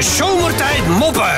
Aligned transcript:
De 0.00 0.06
zomertijd 0.06 0.86
moppen. 0.88 1.36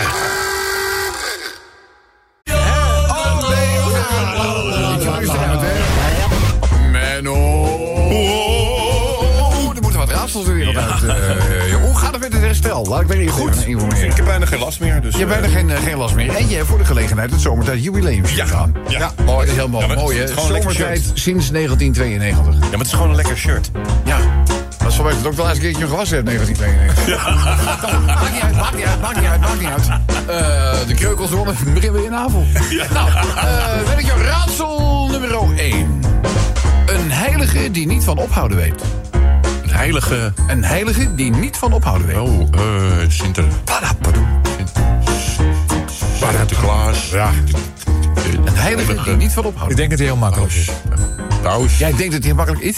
Menno. 6.90 7.32
Oh, 7.34 7.72
er 9.76 9.82
moeten 9.82 10.00
wat 10.00 10.10
raadsels 10.10 10.44
de 10.44 10.52
wereld 10.52 10.76
uit. 10.76 11.02
eh, 11.04 11.74
hoe 11.82 11.96
gaat 11.96 12.12
het 12.12 12.20
met 12.20 12.32
het 12.32 12.42
herstel? 12.42 12.86
Laat 12.88 13.00
ik 13.00 13.10
even 13.10 13.32
Goed. 13.32 13.66
Ik 14.02 14.12
heb 14.16 14.24
bijna 14.24 14.46
geen 14.46 14.58
last 14.58 14.80
meer. 14.80 15.00
Dus, 15.00 15.12
Je 15.16 15.18
hebt 15.18 15.32
eh, 15.32 15.40
bijna 15.40 15.54
geen, 15.56 15.70
eh, 15.70 15.82
geen 15.82 15.96
last 15.96 16.14
meer. 16.14 16.36
En 16.36 16.48
je 16.48 16.54
hebt 16.56 16.68
voor 16.68 16.78
de 16.78 16.84
gelegenheid 16.84 17.30
het 17.30 17.40
zomertijd 17.40 17.84
jubileum 17.84 18.24
Ja. 18.26 18.44
gedaan. 18.46 18.74
Ja. 18.88 19.12
mooi. 19.24 19.38
Dat 19.38 19.46
is 19.48 19.54
heel 19.54 19.68
mooi. 19.68 19.86
Ja, 19.86 19.92
maar 19.94 20.02
mooi, 20.02 20.18
het 20.18 20.28
hè? 20.28 20.34
is 20.34 20.40
gewoon 20.40 20.46
een 20.46 20.52
lekker 20.52 20.72
Zomertijd 20.72 21.10
sinds 21.14 21.50
1992. 21.50 22.54
Ja, 22.54 22.60
maar 22.60 22.70
het 22.78 22.86
is 22.86 22.92
gewoon 22.92 23.10
een 23.10 23.16
lekker 23.16 23.36
shirt. 23.36 23.70
Ja. 24.04 24.18
Dat 24.82 24.90
is 24.90 24.96
voor 24.96 25.04
mij 25.04 25.14
dat 25.14 25.26
ook 25.26 25.36
de 25.36 25.42
laatste 25.42 25.60
keer 25.60 25.70
dat 25.70 25.80
je 25.80 25.84
hem 25.86 25.92
gewassen 25.92 26.16
hebt, 26.16 26.28
1992. 26.28 28.06
Maakt 28.06 28.32
niet 28.32 28.42
uit, 28.42 28.56
maakt 28.56 28.76
niet 28.76 28.84
uit, 28.84 29.00
maakt 29.00 29.16
niet 29.20 29.28
uit, 29.28 29.40
maakt 29.40 29.60
niet 29.60 29.68
uit. 29.68 29.88
Eh, 30.26 30.86
de 30.86 30.94
kreukels 30.94 31.30
ronnen, 31.30 31.56
beginnen 31.74 32.00
we 32.00 32.06
in 32.06 32.14
avond. 32.14 32.46
Nou, 32.92 33.08
eh 33.36 33.88
weet 33.88 33.98
ik 33.98 34.06
jou, 34.06 34.22
raadsel 34.22 35.08
nummer 35.10 35.58
1. 35.58 36.00
Een 36.86 37.10
heilige 37.10 37.70
die 37.70 37.86
niet 37.86 38.04
van 38.04 38.18
ophouden 38.18 38.56
weet. 38.56 38.82
Een 39.62 39.70
heilige... 39.70 40.32
Een 40.46 40.64
heilige 40.64 41.14
die 41.14 41.30
niet 41.30 41.56
van 41.56 41.72
ophouden 41.72 42.06
weet. 42.06 42.16
Oh, 42.16 42.48
eh, 42.54 43.08
Sinter... 43.08 43.44
Padapadoe. 43.64 44.26
Sinterklaas. 46.20 47.10
Ja, 47.10 47.30
Een 48.44 48.56
heilige 48.56 49.02
die 49.04 49.16
niet 49.16 49.32
van 49.32 49.42
ik 49.42 49.48
ophouden 49.48 49.76
denk 49.76 49.90
dat 49.90 49.98
hij 49.98 50.08
heel 50.08 50.16
makkelijk 50.16 50.52
is. 50.52 50.70
Paus. 51.42 51.78
Jij 51.78 51.88
denkt 51.88 52.04
dat 52.04 52.12
het 52.12 52.24
heel 52.24 52.34
makkelijk 52.34 52.64
is? 52.64 52.76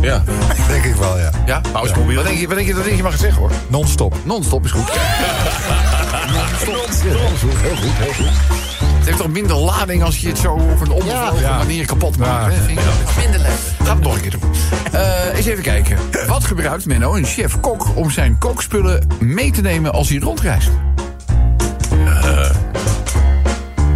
Ja. 0.00 0.22
Denk 0.68 0.84
ik 0.84 0.94
wel, 0.94 1.18
ja. 1.18 1.30
Ja? 1.46 1.60
Pausmobiel. 1.72 2.14
Wat 2.16 2.24
denk 2.24 2.38
je, 2.38 2.46
wat 2.46 2.56
denk 2.56 2.68
je 2.68 2.74
dat 2.74 2.84
je 2.96 3.02
mag 3.02 3.16
zeggen, 3.16 3.40
hoor? 3.40 3.50
Non-stop. 3.68 4.16
Non-stop 4.24 4.64
is 4.64 4.70
goed. 4.70 4.86
Non-stop. 6.66 7.50
Heel 7.62 7.76
goed, 7.76 7.92
heel 7.98 8.12
goed. 8.12 8.26
Het 8.78 9.04
heeft 9.10 9.16
toch 9.22 9.28
minder 9.32 9.56
lading 9.56 10.02
als 10.02 10.18
je 10.18 10.28
het 10.28 10.38
zo 10.38 10.52
op 10.52 10.80
een 10.80 10.90
onbevlogen 10.90 11.40
Ja. 11.40 11.56
manier 11.56 11.86
kapot 11.86 12.16
maakt. 12.16 12.54
Ja. 12.54 12.60
hè? 12.60 12.66
Minder 13.20 13.40
lekker. 13.40 13.58
Ga 13.84 13.94
het 13.94 14.02
nog 14.02 14.14
een 14.14 14.20
keer 14.20 14.30
doen. 14.30 14.40
Eh, 14.92 15.36
eens 15.36 15.46
even 15.46 15.62
kijken. 15.62 15.96
Wat 16.26 16.44
gebruikt 16.44 16.86
Menno, 16.86 17.14
een 17.14 17.24
chef-kok, 17.24 17.86
om 17.94 18.10
zijn 18.10 18.38
kookspullen 18.38 19.06
mee 19.20 19.50
te 19.50 19.60
nemen 19.60 19.92
als 19.92 20.08
hij 20.08 20.18
rondreist? 20.18 20.70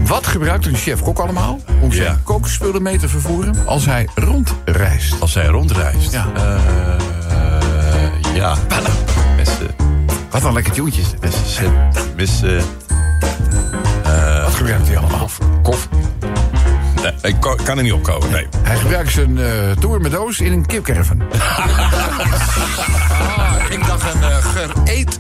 Wat 0.07 0.27
gebruikt 0.27 0.67
een 0.67 0.77
chef-kok 0.77 1.19
allemaal 1.19 1.61
om 1.81 1.93
zijn 1.93 2.05
Ja. 2.07 2.19
kookspullen 2.25 2.83
mee 2.83 2.99
te 2.99 3.09
vervoeren 3.09 3.67
als 3.67 3.85
hij 3.87 4.09
rondreist? 4.15 5.21
Als 5.21 5.35
hij 5.35 5.47
rondreist. 5.47 6.13
Ja. 6.13 6.27
Eh, 6.37 6.55
ja. 8.35 8.57
Messen. 9.37 9.69
Wat 10.31 10.45
een 10.45 10.53
lekker 10.53 10.73
tjoentje. 10.73 11.03
Messen. 11.21 11.73
Messen. 12.17 12.63
Wat 14.45 14.55
gebruikt 14.55 14.87
hij 14.87 14.97
allemaal? 14.99 15.31
Kof. 15.63 15.89
Nee, 17.03 17.13
ik 17.23 17.37
kan- 17.41 17.59
er 17.77 17.83
niet 17.83 17.93
opkomen. 17.93 18.31
Nee. 18.31 18.47
Hij 18.63 18.77
gebruikt 18.77 19.13
zijn 19.13 19.39
eh 19.39 19.71
toer 19.81 20.01
met 20.01 20.11
doos 20.13 20.41
in 20.41 20.53
een 20.53 20.67
kipcaravan. 20.67 21.23
Ik 23.71 23.87
dacht 23.87 24.03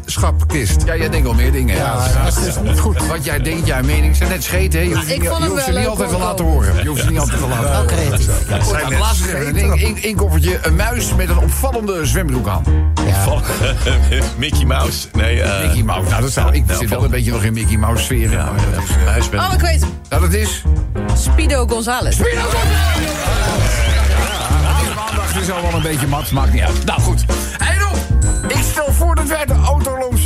gereedschapkist. 0.06 0.82
Ja, 0.86 0.96
jij 0.96 1.08
denkt 1.08 1.26
wel 1.26 1.34
meer 1.34 1.52
dingen. 1.52 1.76
Ja, 1.76 2.06
dat 2.24 2.36
is 2.46 2.54
niet 2.62 2.78
goed. 2.78 3.06
Wat 3.06 3.24
jij 3.24 3.38
denkt, 3.40 3.66
jouw 3.66 3.82
mening 3.82 4.16
zijn 4.16 4.28
net 4.28 4.44
scheten. 4.44 4.80
hè? 4.80 4.86
Je 4.86 4.94
hoeft, 4.94 5.10
ik 5.10 5.20
niet- 5.20 5.28
vond 5.28 5.42
je 5.42 5.48
hoeft 5.48 5.64
ze 5.64 5.72
wel 5.72 5.80
niet 5.80 5.88
altijd 5.88 6.08
te 6.10 6.18
laten 6.18 6.44
horen. 6.44 6.82
Je 6.82 6.88
hoeft 6.88 7.00
ze 7.02 7.10
niet 7.10 7.18
altijd 7.18 7.38
te 7.40 7.46
laten 7.48 7.72
horen. 7.74 8.18
Goed, 8.62 8.72
nou, 8.72 8.96
laatste 8.98 10.08
een 10.08 10.16
koffertje. 10.16 10.58
Een 10.62 10.76
muis 10.76 11.14
met 11.14 11.28
een 11.28 11.38
opvallende 11.38 12.06
zwembroek 12.06 12.48
aan. 12.48 12.62
Van 13.24 13.42
Mickey 14.38 14.64
Mouse. 14.64 15.06
Nee, 15.12 15.42
eh 15.42 15.62
Mickey 15.66 15.82
Mouse. 15.82 16.10
Nou, 16.10 16.22
dat 16.22 16.30
zou, 16.30 16.54
ik 16.54 16.64
zit 16.78 16.88
wel 16.88 17.04
een 17.04 17.10
beetje 17.10 17.32
nog 17.32 17.42
in 17.42 17.52
Mickey 17.52 17.76
Mouse 17.76 18.04
sfeer. 18.04 18.30
Ja, 18.30 18.52
eh, 19.06 19.14
met... 19.30 19.40
Oh, 19.40 19.52
ik 19.54 19.60
weet 19.60 19.80
hem. 19.80 19.90
nou, 20.08 20.22
dat 20.22 20.32
is... 20.32 20.62
Speedo 21.14 21.66
Gonzales. 21.66 22.16
Maandag 24.94 25.40
is 25.40 25.50
al 25.50 25.62
wel 25.62 25.72
een 25.74 25.82
beetje 25.82 26.06
mat, 26.06 26.30
maakt 26.30 26.52
niet 26.52 26.62
uit. 26.62 26.84
Nou 26.84 27.00
goed. 27.00 27.24
Hey 27.58 27.76
ik 28.48 28.62
stel 28.70 28.92
voor 28.92 29.14
dat 29.14 29.26
wij 29.26 29.44
de 29.46 29.54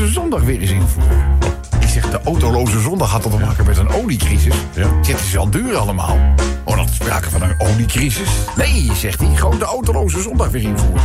autoloze 0.01 0.21
zondag 0.21 0.43
weer 0.43 0.61
eens 0.61 0.71
invoeren. 0.71 1.39
Ik 1.81 1.89
zeg, 1.89 2.11
de 2.11 2.21
autoloze 2.25 2.81
zondag 2.81 3.11
had 3.11 3.25
al 3.25 3.31
te 3.31 3.39
maken 3.39 3.67
met 3.67 3.77
een 3.77 3.89
oliecrisis. 3.89 4.55
Ja. 4.75 4.89
Zitten 5.03 5.27
ze 5.27 5.39
al 5.39 5.51
duur 5.51 5.77
allemaal? 5.77 6.19
Oh, 6.65 6.77
dat 6.77 6.89
sprake 6.93 7.31
van 7.31 7.43
een 7.43 7.55
oliecrisis? 7.59 8.29
Nee, 8.57 8.91
zegt 8.95 9.21
hij, 9.21 9.37
gewoon 9.37 9.59
de 9.59 9.65
autoloze 9.65 10.21
zondag 10.21 10.49
weer 10.49 10.63
invoeren. 10.63 11.03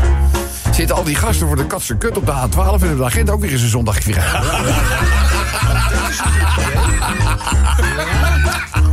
Zitten 0.71 0.95
al 0.95 1.03
die 1.03 1.15
gasten 1.15 1.47
voor 1.47 1.55
de 1.55 1.67
katse 1.67 1.97
kut 1.97 2.17
op 2.17 2.25
de 2.25 2.31
A12 2.31 2.57
en 2.57 2.79
hebben 2.79 2.97
de 2.97 3.03
agent 3.03 3.29
ook 3.29 3.41
weer 3.41 3.51
eens 3.51 3.61
een 3.61 3.69
zondag 3.69 3.99
vrij. 3.99 4.23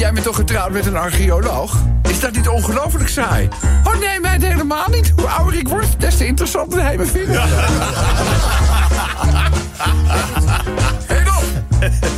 jij 0.00 0.12
bent 0.12 0.24
toch 0.24 0.36
getrouwd 0.36 0.70
met 0.70 0.86
een 0.86 0.96
archeoloog? 0.96 1.76
Is 2.08 2.20
dat 2.20 2.32
niet 2.32 2.48
ongelooflijk 2.48 3.08
saai? 3.08 3.48
Oh 3.84 3.98
nee, 3.98 4.20
mij 4.20 4.38
helemaal 4.40 4.88
niet. 4.90 5.12
Hoe 5.16 5.28
ouder 5.28 5.58
ik 5.58 5.68
word, 5.68 6.00
des 6.00 6.16
te 6.16 6.26
interessanter 6.26 6.82
hij 6.82 6.96
me 6.96 7.06
vindt. 7.06 7.30
Hé 11.06 11.24
Rob, 11.24 11.44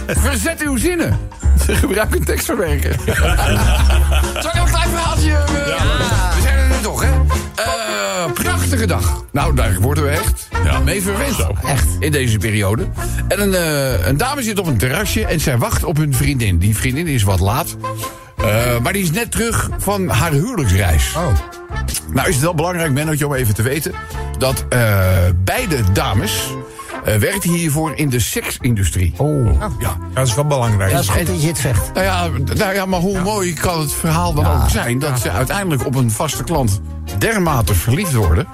verzet 0.07 0.61
uw 0.61 0.77
zinnen. 0.77 1.19
Gebruik 1.67 2.15
een 2.15 2.25
tekstverwerker. 2.25 2.95
Zal 4.43 4.51
ik 4.51 4.61
een 4.61 4.71
klein 4.71 4.89
verhaaltje... 4.89 5.31
eh, 5.33 6.35
We 6.35 6.41
zijn 6.43 6.59
er 6.59 6.67
nu 6.69 6.81
toch, 6.83 7.03
hè? 7.03 7.11
Eh, 7.55 8.33
prachtige 8.33 8.87
dag. 8.87 9.25
Nou, 9.33 9.55
daar 9.55 9.81
worden 9.81 10.05
we 10.05 10.11
echt 10.11 10.42
Ja. 10.85 10.93
mee 10.93 11.03
verwend. 11.03 11.47
Echt. 11.65 11.87
In 11.99 12.13
deze 12.13 12.39
periode. 12.39 12.87
En 13.29 13.41
een, 13.41 13.55
eh, 13.55 14.07
een 14.07 14.17
dame 14.17 14.43
zit 14.43 14.59
op 14.59 14.67
een 14.67 14.77
terrasje 14.77 15.27
en 15.27 15.41
zij 15.41 15.59
wacht 15.59 15.85
op 15.85 15.97
hun 15.97 16.15
vriendin. 16.15 16.59
Die 16.59 16.77
vriendin 16.77 17.07
is 17.07 17.23
wat 17.23 17.41
laat. 17.41 17.77
Eh, 18.37 18.79
maar 18.83 18.93
die 18.93 19.03
is 19.03 19.11
net 19.11 19.31
terug 19.31 19.71
van 19.79 20.09
haar 20.09 20.33
huwelijksreis. 20.33 21.15
Oh. 21.17 21.27
Nou 22.13 22.29
is 22.29 22.35
het 22.35 22.45
wel 22.45 22.55
belangrijk, 22.55 22.93
Mennootje, 22.93 23.27
om 23.27 23.35
even 23.35 23.55
te 23.55 23.63
weten... 23.63 23.93
dat 24.39 24.65
eh, 24.69 25.07
beide 25.45 25.93
dames 25.93 26.47
eh 27.05 27.17
werkten 27.17 27.51
hiervoor 27.51 27.93
in 27.95 28.09
de 28.09 28.21
seksindustrie. 28.21 29.15
Oh. 29.17 29.61
Ja. 29.79 29.97
Dat 30.15 30.27
is 30.27 30.35
wel 30.35 30.47
belangrijk. 30.47 30.93
Dat 30.93 31.01
is 31.01 31.09
goed 31.09 31.27
dat 31.27 31.43
je 31.43 31.49
het 31.49 31.59
zegt. 31.59 31.93
Nou 31.95 32.07
ja, 32.07 32.29
nou 32.55 32.75
ja, 32.75 32.87
maar 32.87 33.01
hoe 33.01 33.21
mooi 33.21 33.53
kan 33.53 33.81
het 33.81 33.93
verhaal 33.93 34.33
dan 34.33 34.47
ook 34.47 34.71
zijn... 34.71 34.99
dat 34.99 35.21
ze 35.21 35.31
uiteindelijk 35.31 35.87
op 35.87 35.95
een 35.95 36.11
vaste 36.11 36.45
klant 36.45 36.81
dermate 37.19 37.75
verliefd 37.75 38.15
worden... 38.15 38.47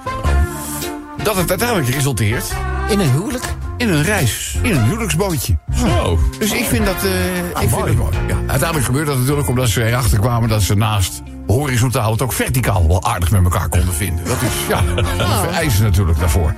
dat 1.23 1.35
het 1.35 1.49
uiteindelijk 1.49 1.89
resulteert 1.89 2.53
In 2.89 2.99
een 2.99 3.11
huwelijk? 3.11 3.57
in 3.79 3.89
een 3.89 4.03
reis, 4.03 4.57
in 4.61 4.71
een 4.75 4.83
huwelijksbootje. 4.83 5.57
Zo. 5.75 6.19
Dus 6.39 6.51
ik 6.51 6.65
vind 6.65 6.85
dat, 6.85 7.03
eh, 7.03 7.37
ik 7.37 7.57
vind 7.57 7.71
mooi. 7.71 7.85
het 7.85 7.97
mooi. 7.97 8.15
Ja, 8.27 8.35
uiteindelijk 8.35 8.85
gebeurt 8.85 9.07
dat 9.07 9.17
natuurlijk 9.17 9.47
omdat 9.47 9.69
ze 9.69 9.85
erachter 9.85 10.19
kwamen... 10.19 10.49
dat 10.49 10.61
ze 10.61 10.75
naast 10.75 11.21
horizontaal 11.47 12.11
het 12.11 12.21
ook 12.21 12.33
verticaal 12.33 12.87
wel 12.87 13.03
aardig 13.03 13.31
met 13.31 13.43
elkaar 13.43 13.69
konden 13.69 13.93
vinden. 13.93 14.25
Dat 14.25 14.41
is, 14.41 14.67
ja, 14.67 14.81
dat 14.95 15.05
vereisen 15.41 15.83
natuurlijk 15.83 16.19
daarvoor. 16.19 16.53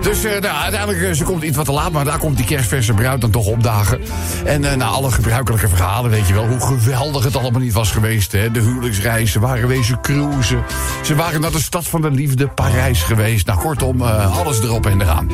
Dus 0.00 0.24
eh, 0.24 0.40
nou, 0.40 0.62
uiteindelijk, 0.62 1.02
eh, 1.02 1.12
ze 1.12 1.24
komt 1.24 1.42
iets 1.42 1.56
wat 1.56 1.64
te 1.64 1.72
laat... 1.72 1.92
maar 1.92 2.04
daar 2.04 2.18
komt 2.18 2.36
die 2.36 2.46
kerstverse 2.46 2.92
bruid 2.92 3.20
dan 3.20 3.30
toch 3.30 3.46
opdagen. 3.46 4.00
En 4.44 4.64
eh, 4.64 4.76
na 4.76 4.86
alle 4.86 5.10
gebruikelijke 5.10 5.68
verhalen 5.68 6.10
weet 6.10 6.26
je 6.26 6.34
wel... 6.34 6.46
hoe 6.46 6.60
geweldig 6.60 7.24
het 7.24 7.36
allemaal 7.36 7.60
niet 7.60 7.72
was 7.72 7.90
geweest. 7.90 8.32
Hè? 8.32 8.50
De 8.50 8.60
huwelijksreis, 8.60 9.32
ze 9.32 9.40
waren 9.40 9.68
wezen 9.68 10.00
cruisen. 10.00 10.62
Ze 11.02 11.14
waren 11.14 11.40
naar 11.40 11.50
de 11.50 11.60
stad 11.60 11.84
van 11.84 12.00
de 12.00 12.10
liefde, 12.10 12.48
Parijs 12.48 13.02
geweest. 13.02 13.46
Nou, 13.46 13.58
kortom, 13.58 14.02
alles 14.02 14.60
erop 14.60 14.86
en 14.86 15.00
eraan. 15.00 15.30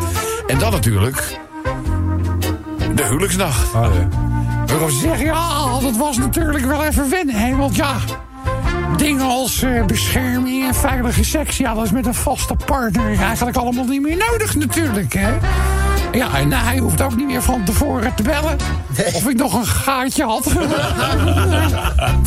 En 0.46 0.58
dan 0.58 0.72
natuurlijk... 0.72 1.38
de 2.94 3.04
huwelijksnacht. 3.04 3.74
Ah, 3.74 3.94
ja. 3.94 4.08
Zeggen, 5.02 5.26
ja, 5.26 5.80
dat 5.80 5.96
was 5.96 6.16
natuurlijk 6.16 6.64
wel 6.64 6.84
even 6.84 7.10
wennen, 7.10 7.34
hè. 7.34 7.56
Want 7.56 7.76
ja, 7.76 7.94
dingen 9.06 9.26
als 9.26 9.62
eh, 9.62 9.84
bescherming 9.84 10.66
en 10.66 10.74
veilige 10.74 11.24
seks... 11.24 11.56
ja, 11.56 11.74
dat 11.74 11.84
is 11.84 11.90
met 11.90 12.06
een 12.06 12.14
vaste 12.14 12.56
partner 12.64 13.18
eigenlijk 13.20 13.56
allemaal 13.56 13.84
niet 13.84 14.02
meer 14.02 14.16
nodig 14.16 14.54
natuurlijk, 14.54 15.12
hè. 15.12 15.34
Ja, 16.12 16.34
en 16.34 16.52
hij 16.52 16.78
hoeft 16.78 17.02
ook 17.02 17.16
niet 17.16 17.26
meer 17.26 17.42
van 17.42 17.64
tevoren 17.64 18.14
te 18.14 18.22
bellen. 18.22 18.56
Of 19.12 19.28
ik 19.28 19.36
nog 19.36 19.54
een 19.54 19.66
gaatje 19.66 20.24
had. 20.24 20.44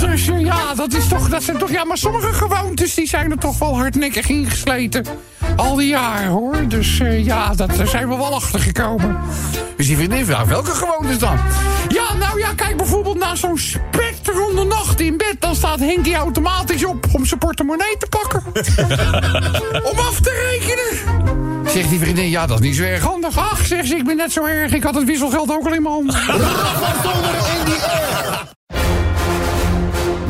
dus 0.05 0.27
eh, 0.27 0.39
ja, 0.39 0.73
dat, 0.75 0.93
is 0.93 1.07
toch, 1.07 1.29
dat 1.29 1.43
zijn 1.43 1.57
toch... 1.57 1.71
Ja, 1.71 1.83
maar 1.83 1.97
sommige 1.97 2.33
gewoontes 2.33 2.93
die 2.93 3.07
zijn 3.07 3.31
er 3.31 3.37
toch 3.37 3.59
wel 3.59 3.77
hardnekkig 3.77 4.29
ingesleten. 4.29 5.05
Al 5.55 5.75
die 5.75 5.87
jaren, 5.87 6.27
hoor. 6.27 6.67
Dus 6.67 6.99
eh, 6.99 7.25
ja, 7.25 7.53
dat, 7.55 7.75
daar 7.75 7.87
zijn 7.87 8.09
we 8.09 8.15
wel 8.15 8.33
achter 8.33 8.59
gekomen. 8.59 9.17
Dus 9.77 9.87
die 9.87 9.95
vriendin 9.95 10.25
vraagt, 10.25 10.47
welke 10.47 10.71
gewoontes 10.71 11.17
dan? 11.17 11.37
Ja, 11.87 12.13
nou 12.13 12.39
ja, 12.39 12.53
kijk 12.55 12.77
bijvoorbeeld 12.77 13.17
naar 13.17 13.37
zo'n 13.37 13.57
spectronde 13.57 14.63
nacht 14.63 14.99
in 14.99 15.17
bed. 15.17 15.35
Dan 15.39 15.55
staat 15.55 15.79
Henkie 15.79 16.15
automatisch 16.15 16.85
op 16.85 17.05
om 17.11 17.25
zijn 17.25 17.39
portemonnee 17.39 17.97
te 17.97 18.07
pakken. 18.09 18.43
om 19.91 19.99
af 19.99 20.19
te 20.19 20.57
rekenen. 20.59 21.17
Zegt 21.71 21.89
die 21.89 21.99
vriendin, 21.99 22.29
ja, 22.29 22.45
dat 22.45 22.59
is 22.59 22.65
niet 22.65 22.75
zo 22.75 22.83
erg 22.83 23.03
handig. 23.03 23.37
Ach, 23.37 23.65
zegt 23.65 23.87
ze, 23.87 23.95
ik 23.95 24.05
ben 24.05 24.17
net 24.17 24.31
zo 24.31 24.45
erg. 24.45 24.71
Ik 24.71 24.83
had 24.83 24.95
het 24.95 25.05
wisselgeld 25.05 25.51
ook 25.51 25.65
al 25.65 25.73
in 25.73 25.81
mijn 25.81 25.93
handen. 25.93 26.15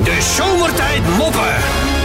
De 0.04 0.22
zomertijd 0.22 1.18
moppen. 1.18 1.99